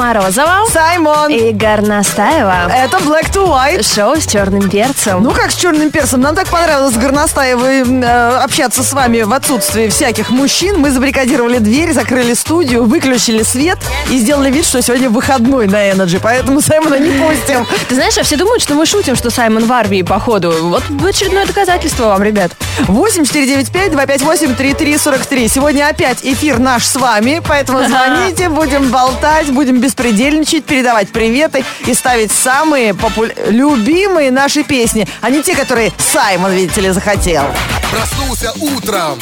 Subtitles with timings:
[0.00, 1.30] Морозова Саймон.
[1.30, 2.72] и Горностаева.
[2.74, 3.82] Это Black to White.
[3.94, 5.22] Шоу с черным перцем.
[5.22, 6.22] Ну как с черным перцем?
[6.22, 10.78] Нам так понравилось с Горностаевой э, общаться с вами в отсутствии всяких мужчин.
[10.78, 13.78] Мы забаррикадировали дверь, закрыли студию, выключили свет
[14.10, 16.18] и сделали вид, что сегодня выходной на Energy.
[16.22, 17.66] Поэтому Саймона не пустим.
[17.90, 20.50] Ты знаешь, а все думают, что мы шутим, что Саймон в армии, походу.
[20.62, 22.52] Вот очередное доказательство вам, ребят.
[22.86, 25.48] 8495-258-3343.
[25.48, 31.94] Сегодня опять эфир наш с вами, поэтому звоните, будем болтать, будем беспредельничать, передавать приветы и
[31.94, 37.44] ставить самые попу- любимые наши песни, а не те, которые Саймон, видите ли, захотел.
[37.90, 39.18] Проснулся утром.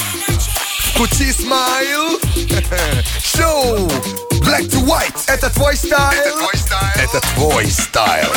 [0.92, 2.20] Включи smile.
[3.34, 3.90] Шоу.
[4.40, 5.14] Black to White.
[5.26, 6.10] Это твой style.
[6.10, 6.88] Это твой style.
[7.02, 8.28] Это твой style.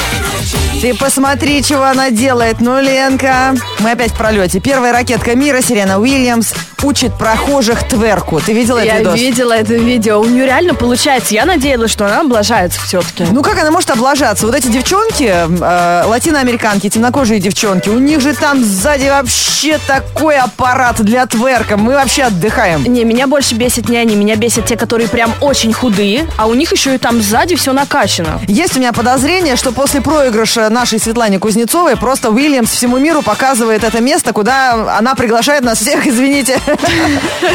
[0.82, 2.60] Ты посмотри, чего она делает.
[2.60, 4.60] Ну, Ленка, мы опять в пролете.
[4.60, 8.40] Первая ракетка мира, Серена Уильямс, учит прохожих тверку.
[8.42, 9.20] Ты видела Я этот видос?
[9.20, 10.20] видела это видео.
[10.20, 11.34] У нее реально получается.
[11.36, 13.26] Я надеялась, что она облажается все-таки.
[13.32, 14.48] Ну как она может облажаться?
[14.48, 21.00] Вот эти девчонки, э, латиноамериканки, темнокожие девчонки, у них же там сзади вообще такой аппарат
[21.02, 21.78] для тверка.
[21.78, 22.84] Мы вообще отдыхаем.
[22.92, 25.91] Не, меня больше бесит не они, меня бесят те, которые прям очень худые,
[26.38, 28.40] а у них еще и там сзади все накачано.
[28.48, 33.84] Есть у меня подозрение, что после проигрыша нашей Светлане Кузнецовой просто Уильямс всему миру показывает
[33.84, 36.60] это место, куда она приглашает нас всех, извините,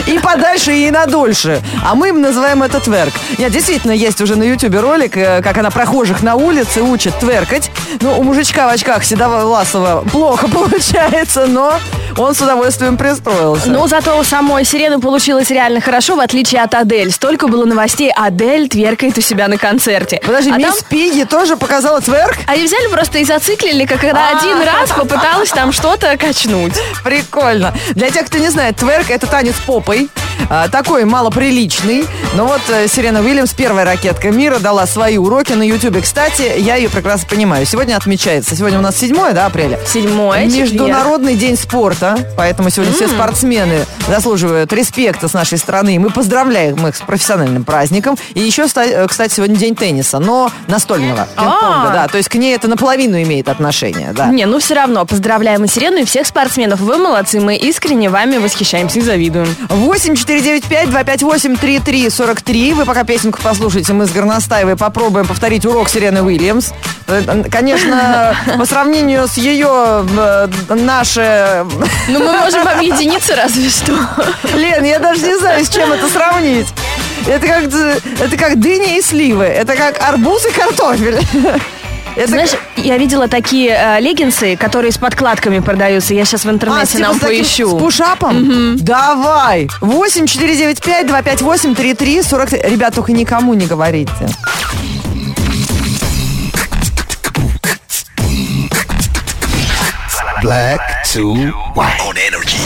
[0.07, 1.63] и подальше, и надольше.
[1.85, 3.15] А мы им называем это тверк.
[3.39, 7.71] Нет, действительно, есть уже на ютубе ролик, э, как она прохожих на улице учит тверкать.
[8.01, 11.79] Ну, у мужичка в очках Седовласова плохо получается, но
[12.17, 13.71] он с удовольствием пристроился.
[13.71, 17.11] Но зато у самой Сирены получилось реально хорошо, в отличие от Адель.
[17.11, 20.21] Столько было новостей, Адель тверкает у себя на концерте.
[20.25, 22.37] Подожди, а мисс там- Пиги тоже показала тверк?
[22.49, 24.37] А ее взяли просто и зациклили, как когда А.
[24.39, 26.75] один раз попыталась там что-то качнуть.
[27.05, 27.73] Прикольно.
[27.91, 30.09] Для тех, кто не знает, тверк это танец попой.
[30.49, 32.05] А, такой малоприличный.
[32.35, 36.01] Но вот э, Сирена Уильямс, первая ракетка мира, дала свои уроки на Ютубе.
[36.01, 37.67] Кстати, я ее прекрасно понимаю.
[37.67, 38.55] Сегодня отмечается.
[38.55, 39.79] Сегодня у нас 7 да, апреля.
[39.87, 40.73] Седьмое, четверг.
[40.73, 45.99] Международный день спорта, поэтому сегодня все спортсмены заслуживают респекта с нашей страны.
[45.99, 48.17] Мы поздравляем их с профессиональным праздником.
[48.35, 51.27] И еще, э, кстати, сегодня день тенниса, но настольного.
[51.37, 51.93] Пинг-понга, А.
[51.93, 52.09] да.
[52.09, 54.27] То есть к ней это наполовину имеет отношение, да.
[54.27, 56.81] Не, ну все равно, поздравляем и Сирену, и всех спортсменов.
[56.81, 59.49] Вы молодцы, мы искренне вами восхищаемся и завидуем.
[60.27, 62.75] 8495-258-3343.
[62.75, 66.73] Вы пока песенку послушайте, мы с Горностаевой попробуем повторить урок Сирены Уильямс.
[67.07, 71.65] Э, Конечно, по сравнению с ее э, наше...
[72.09, 73.97] Ну мы можем объединиться разве что.
[74.55, 76.67] Лен, я даже не знаю, с чем это сравнить.
[77.27, 77.63] Это как,
[78.21, 79.45] это как дыня и сливы.
[79.45, 81.21] Это как арбуз и картофель.
[82.17, 86.15] Это Знаешь, я видела такие э, леггинсы, которые с подкладками продаются.
[86.15, 87.77] Я сейчас в А, интернете типа нам с таким- поищу.
[87.77, 88.77] С пушапом?
[88.79, 89.69] Давай.
[89.83, 92.61] 8 495 258 33 43.
[92.71, 94.29] Ребят, только никому не говорите.
[100.43, 100.81] Black
[101.13, 101.35] to
[101.75, 102.01] white.
[102.01, 102.61] On energy.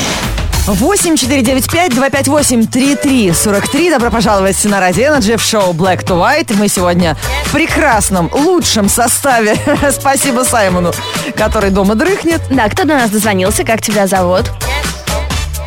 [0.67, 3.91] 8 495 258 33 43.
[3.91, 6.55] Добро пожаловать на Радио Energy в шоу Black to White.
[6.57, 7.17] Мы сегодня
[7.47, 9.57] в прекрасном, лучшем составе.
[9.99, 10.93] Спасибо Саймону,
[11.37, 12.43] который дома дрыхнет.
[12.51, 13.65] Да, кто до нас дозвонился?
[13.65, 14.51] Как тебя зовут?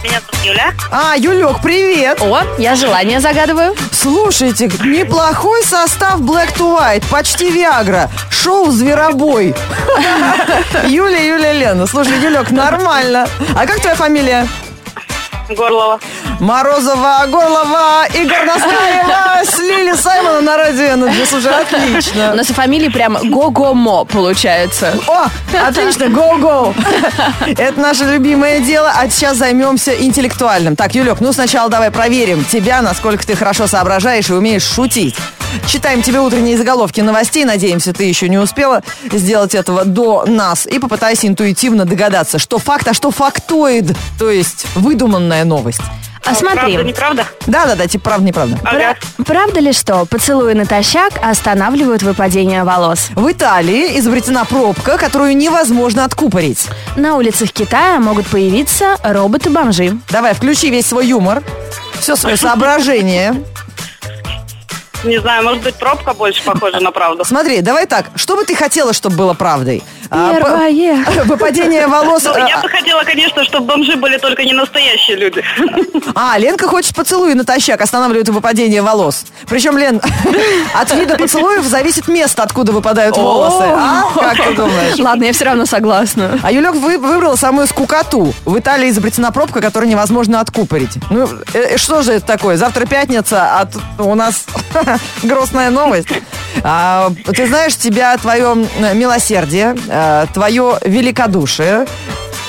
[0.04, 0.74] Меня зовут Юля.
[0.92, 2.22] А, Юлек, привет.
[2.22, 3.76] О, я желание загадываю.
[3.92, 8.12] Слушайте, неплохой состав Black to White, почти Виагра.
[8.30, 9.56] Шоу «Зверобой».
[10.88, 11.88] Юля, Юля, Лена.
[11.88, 13.28] Слушай, Юлек, нормально.
[13.56, 14.48] А как твоя фамилия?
[15.50, 16.00] Горлова.
[16.40, 21.26] Морозова, Горлова и Горностаева слили Саймона на радио Energy.
[21.26, 22.34] Слушай, У отлично.
[22.34, 24.94] нас и фамилии прям Го-Го-Мо получается.
[25.08, 25.26] О,
[25.68, 26.74] отлично, go-go.
[27.58, 30.76] Это наше любимое дело, а сейчас займемся интеллектуальным.
[30.76, 35.16] Так, Юлек, ну сначала давай проверим тебя, насколько ты хорошо соображаешь и умеешь шутить.
[35.68, 37.46] Читаем тебе утренние заголовки новостей.
[37.46, 38.82] Надеемся, ты еще не успела
[39.12, 40.66] сделать этого до нас.
[40.66, 45.82] И попытайся интуитивно догадаться, что факт, а что фактоид, то есть выдуманная новость.
[46.26, 47.26] А смотри, Правда, неправда?
[47.48, 48.58] Да-да-да, типа правда, неправда.
[48.64, 48.96] Ага.
[49.18, 53.08] пра- правда ли что поцелуи натощак останавливают выпадение волос?
[53.14, 56.68] В Италии изобретена пробка, которую невозможно откупорить.
[56.96, 59.98] На улицах Китая могут появиться роботы-бомжи.
[60.10, 61.44] Давай, включи весь свой юмор,
[62.00, 63.44] все свое соображение.
[65.04, 67.26] Не знаю, может быть, пробка больше похожа на правду.
[67.26, 69.84] Смотри, давай так, что бы ты хотела, чтобы было правдой?
[70.16, 71.24] А, Первое.
[71.26, 72.24] Выпадение волос...
[72.24, 75.44] Ну, я а, бы хотела, конечно, чтобы бомжи были только не настоящие люди.
[76.16, 79.26] А, Ленка хочет поцелуй натощак, останавливает выпадение волос.
[79.48, 80.00] Причем, Лен,
[80.76, 83.64] от вида поцелуев зависит место, откуда выпадают волосы.
[83.64, 84.04] А?
[84.14, 85.00] Как ты думаешь?
[85.00, 86.40] Ладно, я все равно согласна.
[86.44, 88.34] А Юлек вы, выбрал самую скукоту.
[88.46, 91.00] В Италии изобретена пробка, которую невозможно откупорить.
[91.10, 92.58] Ну, э, э, что же это такое?
[92.58, 93.68] Завтра пятница, а
[94.04, 94.46] у нас
[95.24, 96.10] грустная новость.
[96.62, 98.56] А, ты знаешь, тебя твое
[98.94, 101.86] милосердие, а, твое великодушие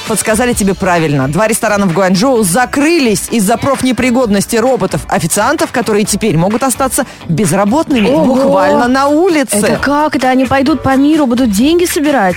[0.06, 1.28] подсказали тебе правильно.
[1.28, 8.24] Два ресторана в Гуанчжоу закрылись из-за профнепригодности роботов-официантов, которые теперь могут остаться безработными Ого!
[8.24, 9.56] буквально на улице.
[9.56, 10.16] Это как?
[10.16, 12.36] Это они пойдут по миру, будут деньги собирать?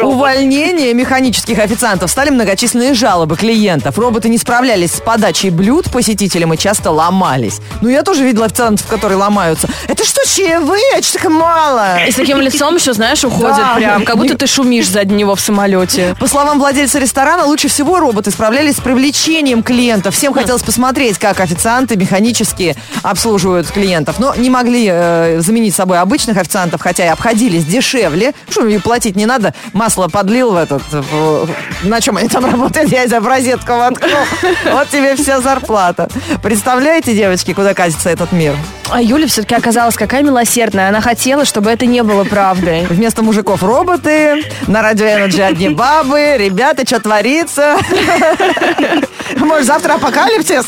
[0.00, 0.14] Робот.
[0.14, 3.98] увольнения механических официантов стали многочисленные жалобы клиентов.
[3.98, 7.60] Роботы не справлялись с подачей блюд посетителям и часто ломались.
[7.80, 9.68] Ну, я тоже видела официантов, которые ломаются.
[9.88, 11.00] Это что, чаевые?
[11.02, 12.04] Что так мало?
[12.06, 13.74] И с таким лицом еще, знаешь, уходят Да.
[13.76, 16.14] прям, как будто ты шумишь сзади него в самолете.
[16.18, 20.14] По словам владельца ресторана, лучше всего роботы справлялись с привлечением клиентов.
[20.14, 24.18] Всем хотелось посмотреть, как официанты механически обслуживают клиентов.
[24.18, 28.32] Но не могли э, заменить собой обычных официантов, хотя и обходились дешевле.
[28.48, 29.54] Что им платить не надо.
[29.72, 30.82] Масло подлил в этот...
[30.90, 31.48] в-
[31.84, 32.90] на чем они там работают?
[32.90, 34.10] Я в розетку воткнул.
[34.72, 36.08] Вот тебе вся зарплата.
[36.42, 38.54] Представляете, девочки, куда катится этот мир?
[38.90, 40.88] А Юля все-таки оказалась какая милосердная.
[40.88, 42.86] Она хотела, чтобы это не было правдой.
[42.86, 46.36] Вместо мужиков роботы, на радио Energy одни бабы.
[46.72, 47.76] Ребята, что творится?
[49.36, 50.64] Может, завтра апокалипсис?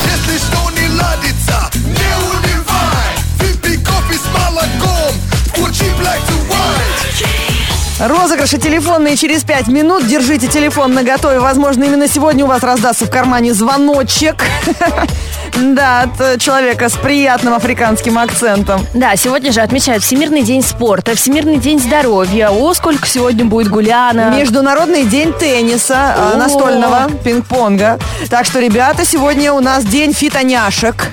[0.00, 5.14] Если что не ладится, не унывай Выпей кофе с молоком,
[5.46, 10.04] включи black to white Розыгрыши телефонные через 5 минут.
[10.08, 11.38] Держите телефон на готове.
[11.38, 14.42] Возможно, именно сегодня у вас раздастся в кармане звоночек.
[15.60, 18.86] Да, от э, человека с приятным африканским акцентом.
[18.94, 22.50] Да, сегодня же отмечают Всемирный день спорта, Всемирный день здоровья.
[22.50, 24.34] О, сколько сегодня будет гуляна.
[24.36, 26.36] Международный день тенниса, э, О.
[26.36, 27.98] настольного, пинг-понга.
[28.30, 31.08] Так что, ребята, сегодня у нас день фитоняшек.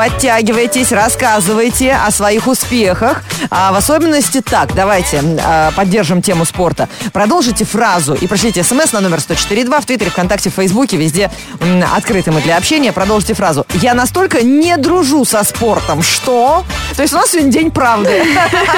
[0.00, 3.22] Подтягивайтесь, рассказывайте о своих успехах.
[3.50, 6.88] А в особенности так, давайте э, поддержим тему спорта.
[7.12, 11.30] Продолжите фразу и пришлите смс на номер 104.2 в Твиттере, ВКонтакте, в Фейсбуке, везде
[11.60, 12.94] м, открыты мы для общения.
[12.94, 13.66] Продолжите фразу.
[13.74, 16.64] Я настолько не дружу со спортом, что...
[16.96, 18.22] То есть у нас сегодня день правды.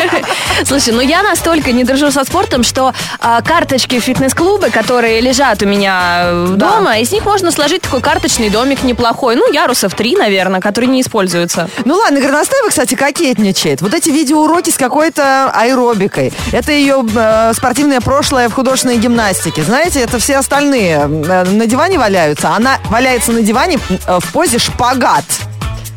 [0.65, 5.67] Слушай, ну я настолько не дружу со спортом, что а, карточки фитнес-клубы, которые лежат у
[5.67, 6.77] меня э, Да.
[6.77, 9.37] дома, из них можно сложить такой карточный домик неплохой.
[9.37, 11.69] Ну, ярусов три, наверное, которые не используются.
[11.85, 13.81] Ну ладно, Горностаева, кстати, кокетничает.
[13.83, 16.33] Вот эти видеоуроки с какой-то аэробикой.
[16.53, 19.63] Это ее э, спортивное прошлое в художественной гимнастике.
[19.63, 22.51] Знаете, это все остальные э, на диване валяются.
[22.55, 25.25] Она валяется на диване э, в позе шпагат.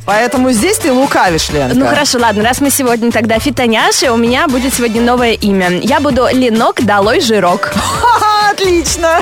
[0.05, 1.75] Поэтому здесь ты лукавишь, Ленка.
[1.75, 5.69] Ну хорошо, ладно, раз мы сегодня тогда фитоняши, у меня будет сегодня новое имя.
[5.81, 7.73] Я буду Ленок Долой Жирок.
[7.75, 9.21] Ха-ха, Отлично.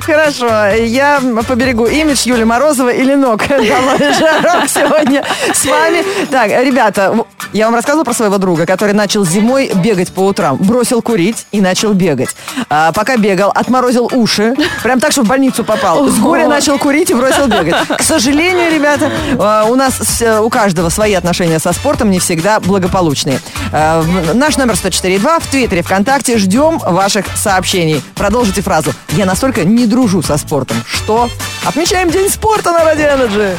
[0.00, 0.66] Хорошо.
[0.68, 3.42] Я поберегу имидж Юли Морозова или ног.
[3.46, 6.04] Жарок сегодня с вами.
[6.30, 7.14] Так, ребята,
[7.52, 10.56] я вам рассказывала про своего друга, который начал зимой бегать по утрам.
[10.56, 12.30] Бросил курить и начал бегать.
[12.68, 14.54] А, пока бегал, отморозил уши.
[14.82, 16.08] Прям так, что в больницу попал.
[16.08, 17.76] С горя начал курить и бросил бегать.
[17.96, 23.40] К сожалению, ребята, а, у нас у каждого свои отношения со спортом не всегда благополучные.
[23.72, 24.02] А,
[24.34, 26.38] Наш номер 104.2 в Твиттере, ВКонтакте.
[26.38, 28.02] Ждем ваших сообщений.
[28.34, 28.92] Продолжите фразу.
[29.10, 31.30] Я настолько не дружу со спортом, что...
[31.64, 33.56] Отмечаем День спорта на Радио Energy.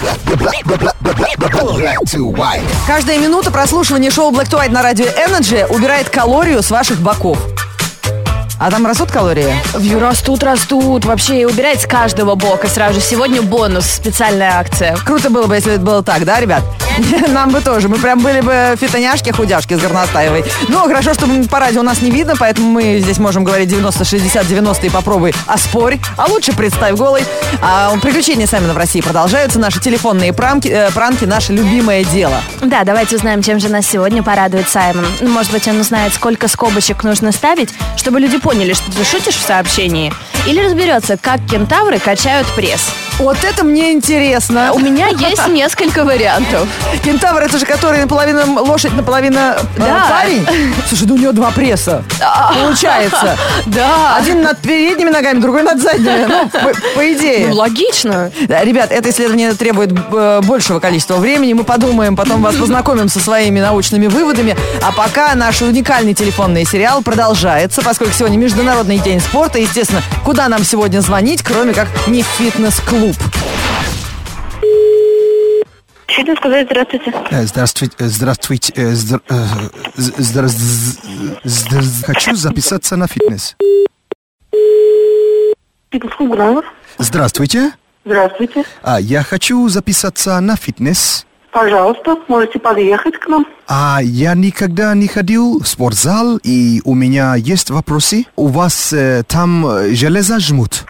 [2.85, 7.37] Каждая минута прослушивания шоу Black to White на Радио Energy убирает калорию с ваших боков.
[8.59, 9.55] А там растут калории?
[9.97, 11.05] Растут, растут.
[11.05, 12.95] Вообще, и убирать с каждого бока сразу.
[12.95, 13.05] же.
[13.05, 14.97] Сегодня бонус, специальная акция.
[15.05, 16.63] Круто было бы, если это было так, да, ребят?
[17.29, 17.89] Нам бы тоже.
[17.89, 20.43] Мы прям были бы фитоняшки, худяшки с Горностаевой.
[20.69, 24.47] Ну, хорошо, что по радио нас не видно, поэтому мы здесь можем говорить 90, 60,
[24.47, 25.99] 90 и попробуй оспорь.
[26.17, 27.23] А лучше представь голый.
[27.61, 29.59] А, приключения Саймона в России продолжаются.
[29.59, 32.41] Наши телефонные пранки, э, пранки наше любимое дело.
[32.61, 35.05] Да, давайте узнаем, чем же нас сегодня порадует Саймон.
[35.21, 39.35] Ну, Может быть, он узнает, сколько скобочек нужно ставить, чтобы люди поняли, что ты шутишь
[39.35, 40.13] в сообщении.
[40.47, 42.91] Или разберется, как кентавры качают пресс.
[43.17, 44.73] Вот это мне интересно.
[44.73, 46.67] У меня есть несколько вариантов.
[47.01, 50.07] Кентавр, это же который наполовину лошадь, наполовину э, Да.
[50.09, 50.45] парень.
[50.89, 52.03] Слушай, ну у него два пресса.
[52.53, 53.37] Получается.
[53.67, 54.17] Да.
[54.17, 56.25] Один над передними ногами, другой над задними.
[56.27, 57.47] Ну, по, по идее.
[57.47, 58.31] Ну, логично.
[58.47, 61.53] Да, Ребят, это исследование требует э, большего количества времени.
[61.53, 64.55] Мы подумаем, потом вас познакомим со своими научными выводами.
[64.81, 69.57] А пока наш уникальный телефонный сериал продолжается, поскольку сегодня Международный день спорта.
[69.59, 73.04] Естественно, куда нам сегодня звонить, кроме как не в фитнес-клуб?
[76.07, 77.13] Хочу сказать здравствуйте.
[77.31, 78.73] Здравствуйте, здравствуйте,
[81.43, 83.55] здра- хочу записаться на фитнес.
[86.97, 87.71] Здравствуйте,
[88.05, 88.63] Здравствуйте.
[88.81, 91.25] а, я хочу записаться на фитнес.
[91.51, 93.45] Пожалуйста, можете подъехать к нам.
[93.67, 98.25] А я никогда не ходил в спортзал, и у меня есть вопросы.
[98.35, 100.85] У вас э, там э, железо жмут?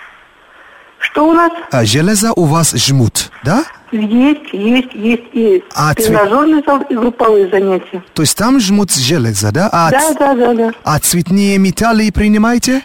[1.11, 1.51] Что у нас?
[1.71, 3.63] А, железо у вас жмут, да?
[3.91, 5.63] Есть, есть, есть, есть.
[5.75, 8.03] А цвет- Тренажерный зал и групповые занятия.
[8.13, 9.69] То есть там жмут железо, да?
[9.71, 10.71] А, Да, ц- да, да, да.
[10.83, 12.81] а цветные металлы принимаете?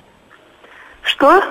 [1.03, 1.43] Что?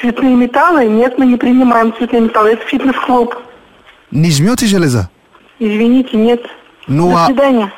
[0.00, 0.84] Цветные металлы?
[0.86, 2.50] Нет, мы не принимаем цветные металлы.
[2.50, 3.34] Это фитнес-клуб.
[4.10, 5.08] Не жмете железо?
[5.58, 6.42] Извините, нет.
[6.86, 7.72] Ну, До а- свидания.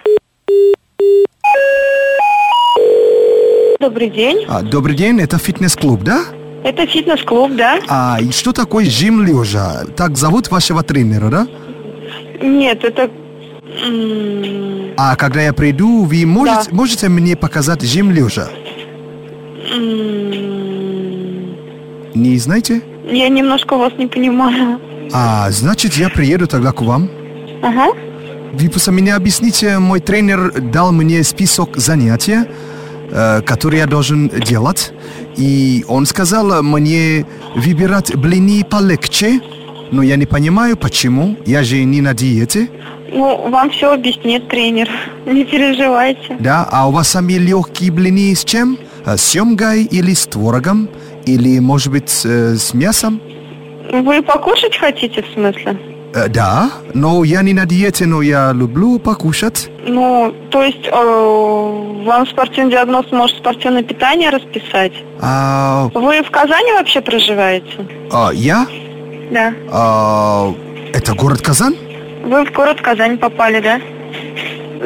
[3.81, 4.45] Добрый день.
[4.49, 6.25] А, добрый день, это фитнес-клуб, да?
[6.65, 7.79] Это фитнес-клуб, да?
[7.89, 9.85] А что такое жим лежа?
[9.97, 11.47] Так зовут вашего тренера, да?
[12.43, 13.11] Нет, это...
[14.97, 16.77] А когда я приду, вы можете, Да.
[16.77, 18.49] можете мне показать жим лежа?
[22.15, 22.83] Не знаете?
[23.11, 24.79] Я немножко вас не понимаю.
[25.13, 27.09] А, значит, я приеду тогда к вам.
[27.63, 27.87] Ага.
[28.53, 32.39] Вы просто мне объясните, мой тренер дал мне список занятий,
[33.11, 34.93] э, которые я должен делать.
[35.37, 39.41] И он сказал мне выбирать блины полегче,
[39.91, 41.37] но я не понимаю, почему.
[41.47, 42.69] Я же не на диете.
[43.13, 44.89] Ну, вам все объяснит тренер.
[45.27, 46.37] Не переживайте.
[46.39, 48.79] Да, а у вас самые легкие блины с чем?
[49.05, 50.89] Э, С семгой или с творогом?
[51.27, 53.21] Или, может быть, э, с мясом?
[53.93, 55.77] Вы покушать хотите, в смысле?
[56.15, 59.71] Э, Да, но я не на диете, но я люблю покушать.
[59.87, 64.93] Ну, то есть э, вам спортивный диагноз может спортивное питание расписать?
[65.21, 67.67] А, Вы в Казани вообще проживаете?
[68.13, 68.67] а, я?
[69.31, 69.53] Да.
[69.71, 70.53] А,
[70.93, 71.77] это город Казань?
[72.25, 73.81] Вы в город Казань попали, да?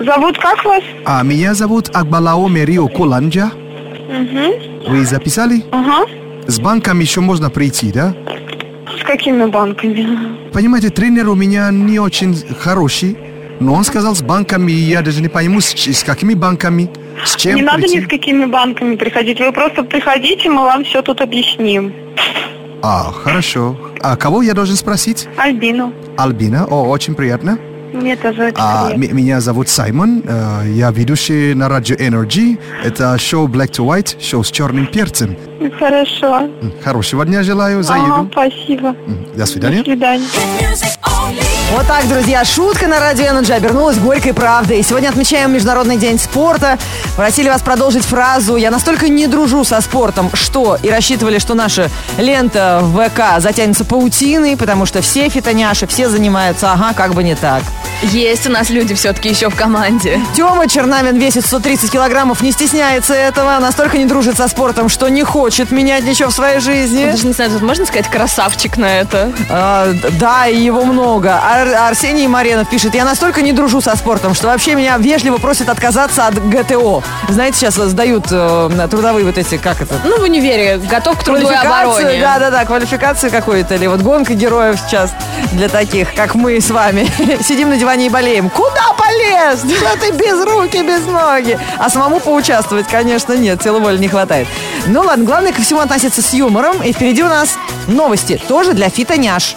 [0.05, 0.83] Зовут как вас?
[1.05, 3.51] А меня зовут Акбалао Мерио Коланджа.
[4.09, 4.91] Угу.
[4.91, 5.65] Вы записали?
[5.71, 6.05] Ага.
[6.47, 8.13] С банком еще можно прийти, да?
[9.05, 10.51] С какими банками?
[10.53, 13.17] Понимаете, тренер у меня не очень хороший,
[13.61, 16.89] но он сказал с банками, и я даже не пойму, с, с какими банками,
[17.25, 17.99] с чем Не надо прийти.
[17.99, 19.39] ни с какими банками приходить.
[19.41, 21.93] Вы просто приходите, мы вам все тут объясним.
[22.83, 23.77] А, хорошо.
[24.01, 25.29] А кого я должен спросить?
[25.37, 25.93] Альбину.
[26.17, 26.65] Альбина.
[26.67, 27.59] О, очень приятно.
[27.95, 29.05] Мне тоже очень А, приятно.
[29.05, 32.59] м- меня зовут Саймон, э, я ведущий на радио Energy.
[32.85, 35.37] Это шоу Black to White, шоу с черным перцем.
[35.79, 36.41] Хорошо.
[36.61, 38.29] М, Хорошего дня желаю, Ага, заеду.
[38.33, 38.89] спасибо.
[39.07, 39.83] М, До До свидания.
[41.73, 44.83] Вот так, друзья, шутка на радио Energy обернулась горькой правдой.
[44.83, 46.79] Сегодня отмечаем Международный день спорта.
[47.17, 51.91] Просили вас продолжить фразу «Я настолько не дружу со спортом, что...» И рассчитывали, что наша
[52.17, 57.35] лента в ВК затянется паутиной, потому что все фитоняши, все занимаются, ага, как бы не
[57.35, 57.63] так.
[58.03, 60.21] Есть у нас люди все-таки еще в команде.
[60.37, 65.23] Тёма Чернавин весит 130 килограммов, не стесняется этого, настолько не дружит со спортом, что не
[65.25, 67.07] хочет менять ничего в своей жизни.
[67.07, 69.33] Даже не знаю, тут можно сказать красавчик на это?
[69.49, 71.41] А, да, и его много.
[71.55, 75.69] Ар- Арсений Маренов пишет, я настолько не дружу со спортом, что вообще меня вежливо просят
[75.69, 77.03] отказаться от ГТО.
[77.29, 79.95] Знаете, сейчас сдают э, трудовые вот эти, как это?
[80.05, 82.21] Ну, в универе, готов к труду и обороне.
[82.21, 85.13] Да, да, да, квалификации какой-то, или вот гонка героев сейчас
[85.53, 87.09] для таких, как мы с вами.
[87.43, 88.51] Сидим на диване и болеем.
[88.51, 89.61] Куда полез?
[89.61, 91.57] Что ты без руки, без ноги?
[91.79, 94.49] А самому поучаствовать, конечно, нет, силы воли не хватает.
[94.87, 96.83] Ну ладно, главное ко всему относиться с юмором.
[96.83, 97.57] И впереди у нас
[97.87, 99.55] новости, тоже для фитоняш.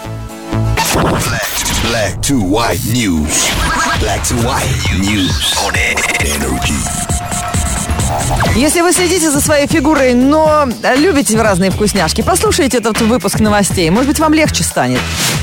[1.84, 3.48] Black to white news.
[4.00, 4.66] Black to white
[4.98, 5.72] news on
[6.20, 6.74] energy.
[8.56, 13.88] Если вы следите за своей фигурой, но любите разные вкусняшки, послушайте этот выпуск новостей.
[13.90, 15.00] Может быть, вам легче станет.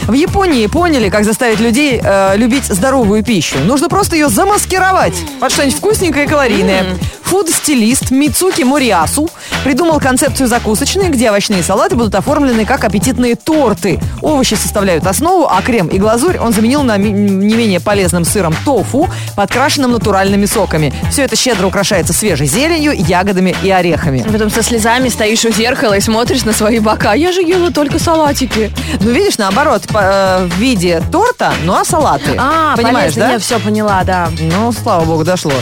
[0.08, 3.58] В Японии поняли, как заставить людей э, любить здоровую пищу.
[3.60, 6.86] Нужно просто ее замаскировать под что-нибудь вкусненькое и калорийное.
[7.24, 9.28] Фуд-стилист Мицуки Мориасу
[9.64, 14.00] придумал концепцию закусочной, где овощные салаты будут оформлены как аппетитные торты.
[14.22, 19.10] Овощи составляют основу, а крем и глазурь он заменил на не менее полезным сыром тофу,
[19.36, 20.94] подкрашенным натуральными соками.
[21.10, 24.24] Все это щедро украшается свежей зеленью, ягодами и орехами.
[24.32, 27.16] Потом со слезами стоишь у зеркала и смотришь на свои бока.
[27.16, 28.72] Я же ела только салатики.
[29.02, 32.36] Ну, видишь, наоборот, в виде торта, ну а салаты.
[32.38, 33.26] А, Понимаешь, полезно.
[33.26, 33.32] да?
[33.34, 34.30] Я все поняла, да.
[34.40, 35.54] Ну, слава богу, дошло.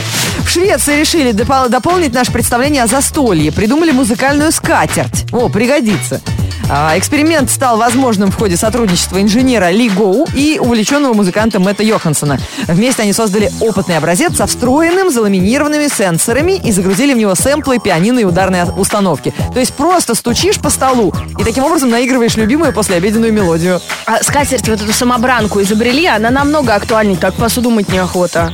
[0.44, 3.50] В Швеции решили допол- дополнить наше представление о застолье.
[3.52, 5.24] Придумали музыкальную скатерть.
[5.32, 6.20] О, пригодится.
[6.70, 12.38] А, Эксперимент стал возможным в ходе сотрудничества инженера Ли Гоу и увлеченного музыканта Мэтта Йоханссона.
[12.66, 18.20] Вместе они создали опытный образец со встроенным заламинированными сенсорами и загрузили в него сэмплы, пианино
[18.20, 19.34] и ударные установки.
[19.52, 23.80] То есть просто стучишь по столу и таким образом наигрываешь любимую послеобеденную мелодию.
[24.06, 28.52] А скатерть, вот эту самобранку изобрели, она намного актуальней, так посуду мыть неохота.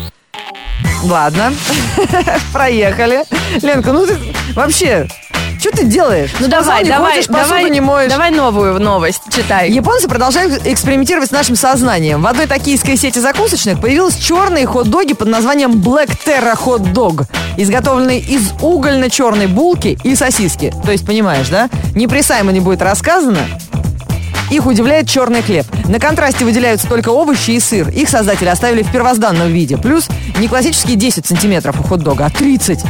[1.02, 1.54] Ладно,
[2.52, 3.24] проехали.
[3.62, 4.18] Ленка, ну ты
[4.54, 5.08] вообще,
[5.80, 6.30] ты делаешь?
[6.38, 8.10] Ну давай, не давай, ходишь, давай, не моешь.
[8.10, 9.70] давай новую новость, читай.
[9.70, 12.22] Японцы продолжают экспериментировать с нашим сознанием.
[12.22, 18.20] В одной токийской сети закусочных появились черные хот-доги под названием Black Terra Hot Dog, изготовленные
[18.20, 20.75] из угольно-черной булки и сосиски.
[20.84, 21.70] То есть, понимаешь, да?
[21.94, 23.38] Не при Саймоне будет рассказано,
[24.50, 25.64] Их удивляет черный хлеб.
[25.88, 27.88] На контрасте выделяются только овощи и сыр.
[27.88, 29.78] Их создатели оставили в первозданном виде.
[29.78, 30.08] Плюс
[30.38, 32.80] не классические 10 сантиметров у хот-дога, а 30.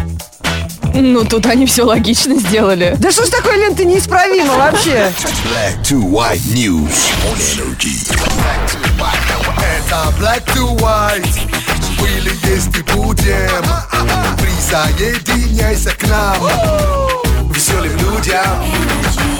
[0.94, 2.97] Ну, тут они все логично сделали.
[2.99, 5.12] Да что ж такое, Лен, ты неисправима вообще?
[5.44, 8.09] Black to white news on energy.
[9.59, 11.40] Это black to white.
[11.99, 13.64] Были, есть и будем.
[14.38, 16.37] Присоединяйся к нам.
[17.52, 19.39] Веселым людям.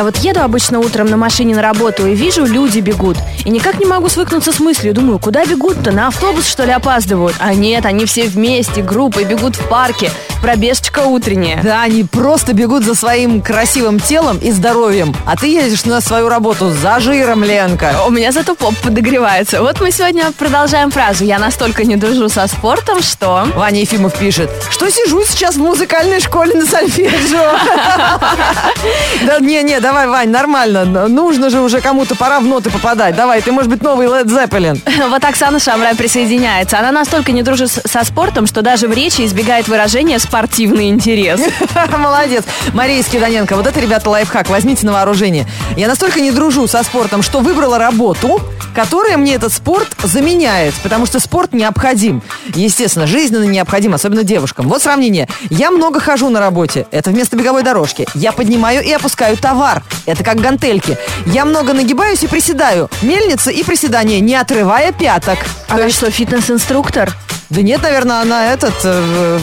[0.00, 3.18] Я вот еду обычно утром на машине на работу и вижу, люди бегут.
[3.44, 4.94] И никак не могу свыкнуться с мыслью.
[4.94, 5.92] Думаю, куда бегут-то?
[5.92, 7.36] На автобус, что ли, опаздывают?
[7.38, 10.10] А нет, они все вместе, группой бегут в парке.
[10.40, 11.62] Пробежечка утренняя.
[11.62, 15.14] Да, они просто бегут за своим красивым телом и здоровьем.
[15.26, 17.94] А ты едешь на свою работу за жиром, Ленка.
[18.06, 19.60] У меня зато поп подогревается.
[19.60, 21.24] Вот мы сегодня продолжаем фразу.
[21.24, 23.48] Я настолько не дружу со спортом, что...
[23.54, 27.52] Ваня Ефимов пишет, что сижу сейчас в музыкальной школе на сольфеджио.
[29.26, 31.08] Да не-не, давай, Вань, нормально.
[31.08, 33.16] Нужно же уже кому-то пора в ноты попадать.
[33.16, 34.80] Давай, ты, может быть, новый Led Zeppelin.
[35.10, 36.78] Вот Оксана Шамрай присоединяется.
[36.78, 41.40] Она настолько не дружит со спортом, что даже в речи избегает выражения «спортивный интерес».
[41.98, 42.44] Молодец.
[42.72, 44.48] Мария Скиданенко, вот это, ребята, лайфхак.
[44.48, 45.46] Возьмите на вооружение.
[45.76, 48.40] Я настолько не дружу со спортом, что выбрала работу,
[48.74, 52.22] которая мне этот спорт заменяет, потому что спорт необходим.
[52.54, 54.68] Естественно, жизненно необходим, особенно девушкам.
[54.68, 55.28] Вот сравнение.
[55.50, 56.86] Я много хожу на работе.
[56.90, 58.06] Это вместо беговой дорожки.
[58.14, 59.82] Я поднимаю и опускаю товар.
[60.06, 60.96] Это как гантельки.
[61.26, 62.88] Я много нагибаюсь и приседаю.
[63.02, 65.38] Мельница и приседание, не отрывая пяток.
[65.68, 67.12] То Она есть- что, фитнес-инструктор?
[67.50, 69.38] да нет, наверное, она этот э,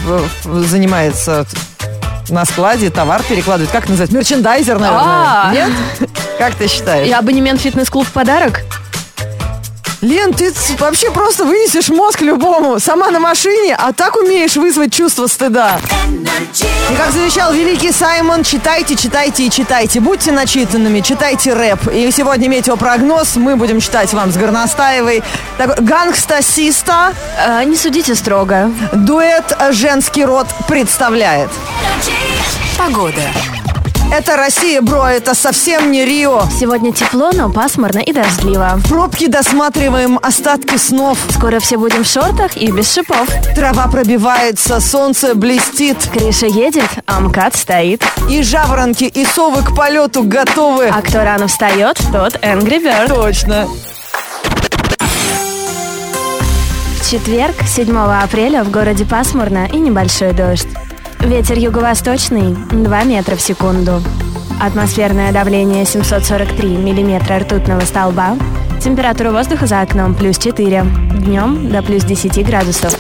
[0.46, 1.46] в- занимается
[2.29, 3.72] на складе, товар перекладывает.
[3.72, 4.15] Как называется?
[4.15, 5.03] Мерчендайзер, наверное.
[5.03, 5.51] А.
[5.53, 5.72] Нет?
[6.38, 7.07] Как ты считаешь?
[7.07, 8.62] И абонемент в фитнес-клуб в подарок?
[10.01, 12.79] Лен, ты вообще просто вынесешь мозг любому.
[12.79, 15.79] Сама на машине, а так умеешь вызвать чувство стыда.
[16.91, 19.99] И как завещал великий Саймон, читайте, читайте и читайте.
[19.99, 21.87] Будьте начитанными, читайте рэп.
[21.91, 25.23] И сегодня метеопрогноз мы будем читать вам с Горностаевой.
[25.57, 28.71] Так, Гангста-систа, Э, не судите строго.
[28.93, 31.49] дуэт «Женский род» представляет.
[32.77, 33.21] Погода.
[34.10, 36.43] Это Россия, бро, это совсем не Рио.
[36.58, 38.72] Сегодня тепло, но пасмурно и дождливо.
[38.78, 41.20] В пробке досматриваем остатки снов.
[41.30, 43.28] Скоро все будем в шортах и без шипов.
[43.54, 45.98] Трава пробивается, солнце блестит.
[46.12, 48.04] Крыша едет, а МКАД стоит.
[48.30, 50.88] И жаворонки, и совы к полету готовы.
[50.88, 53.08] А кто рано встает, тот Angry Bird.
[53.10, 53.67] Точно.
[56.96, 60.67] В четверг, 7 апреля, в городе пасмурно и небольшой дождь.
[61.27, 64.01] Ветер юго-восточный 2 метра в секунду.
[64.61, 68.37] Атмосферное давление 743 миллиметра ртутного столба.
[68.81, 70.85] Температура воздуха за окном плюс 4.
[71.19, 72.97] Днем до плюс 10 градусов.